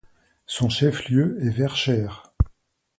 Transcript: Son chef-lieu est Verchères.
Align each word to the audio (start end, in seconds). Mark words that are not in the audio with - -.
Son 0.47 0.67
chef-lieu 0.67 1.37
est 1.45 1.51
Verchères. 1.51 2.33